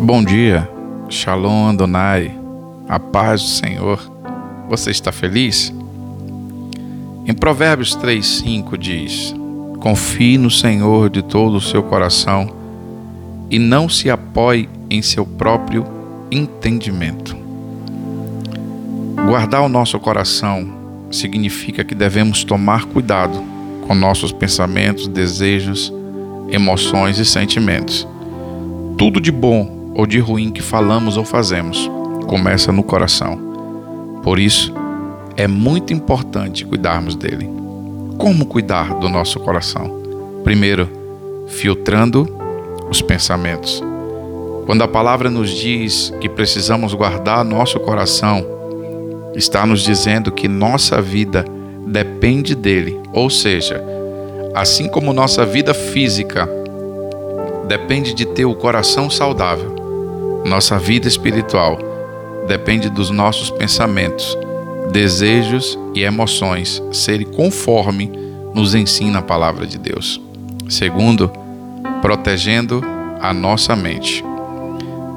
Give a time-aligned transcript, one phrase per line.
[0.00, 0.70] Bom dia,
[1.08, 2.32] Shalom Adonai,
[2.88, 4.00] a paz do Senhor.
[4.68, 5.74] Você está feliz?
[7.26, 9.34] Em Provérbios 3:5 diz:
[9.80, 12.48] Confie no Senhor de todo o seu coração
[13.50, 15.84] e não se apoie em seu próprio
[16.30, 17.36] entendimento.
[19.26, 20.68] Guardar o nosso coração
[21.10, 23.42] significa que devemos tomar cuidado
[23.86, 25.92] com nossos pensamentos, desejos,
[26.50, 28.06] emoções e sentimentos.
[28.96, 31.90] Tudo de bom ou de ruim que falamos ou fazemos
[32.28, 34.20] começa no coração.
[34.22, 34.72] Por isso,
[35.36, 37.50] é muito importante cuidarmos dele.
[38.16, 40.00] Como cuidar do nosso coração?
[40.44, 40.88] Primeiro,
[41.48, 42.28] filtrando
[42.88, 43.82] os pensamentos.
[44.66, 48.46] Quando a palavra nos diz que precisamos guardar nosso coração,
[49.34, 51.44] está nos dizendo que nossa vida
[51.84, 53.82] depende dele, ou seja,
[54.54, 56.48] assim como nossa vida física
[57.66, 59.77] depende de ter o coração saudável,
[60.44, 61.78] nossa vida espiritual
[62.46, 64.36] depende dos nossos pensamentos,
[64.90, 68.10] desejos e emoções serem conforme
[68.54, 70.20] nos ensina a palavra de Deus.
[70.68, 71.30] Segundo,
[72.00, 72.82] protegendo
[73.20, 74.24] a nossa mente.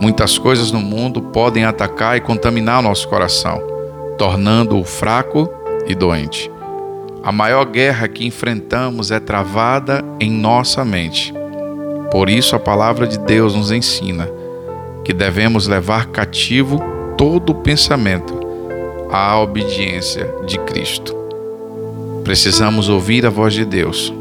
[0.00, 3.62] Muitas coisas no mundo podem atacar e contaminar nosso coração,
[4.16, 5.48] tornando-o fraco
[5.86, 6.50] e doente.
[7.22, 11.34] A maior guerra que enfrentamos é travada em nossa mente.
[12.10, 14.39] Por isso, a palavra de Deus nos ensina
[15.10, 16.80] que devemos levar cativo
[17.18, 18.32] todo pensamento
[19.10, 21.16] à obediência de Cristo.
[22.22, 24.14] Precisamos ouvir a voz de Deus,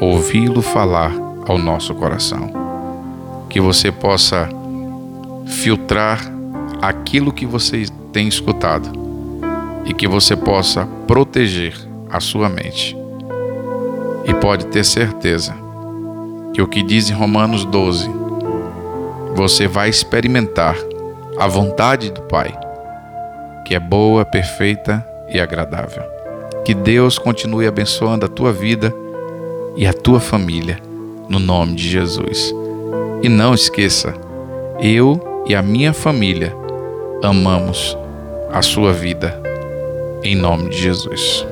[0.00, 1.12] ouvi-lo falar
[1.46, 2.50] ao nosso coração.
[3.48, 4.48] Que você possa
[5.46, 6.20] filtrar
[6.82, 8.90] aquilo que você tem escutado
[9.84, 11.76] e que você possa proteger
[12.10, 12.96] a sua mente.
[14.24, 15.54] E pode ter certeza
[16.52, 18.26] que o que diz em Romanos 12,
[19.38, 20.76] você vai experimentar
[21.38, 22.52] a vontade do Pai,
[23.64, 26.02] que é boa, perfeita e agradável.
[26.64, 28.92] Que Deus continue abençoando a tua vida
[29.76, 30.80] e a tua família,
[31.28, 32.52] no nome de Jesus.
[33.22, 34.12] E não esqueça,
[34.80, 36.52] eu e a minha família
[37.22, 37.96] amamos
[38.50, 39.40] a sua vida
[40.24, 41.46] em nome de Jesus.